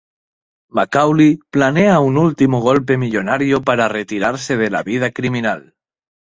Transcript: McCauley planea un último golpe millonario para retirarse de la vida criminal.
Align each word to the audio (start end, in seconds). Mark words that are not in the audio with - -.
McCauley 0.75 1.37
planea 1.51 1.99
un 1.99 2.17
último 2.17 2.59
golpe 2.61 2.97
millonario 2.97 3.61
para 3.61 3.87
retirarse 3.87 4.57
de 4.57 4.71
la 4.71 4.81
vida 4.81 5.11
criminal. 5.11 5.75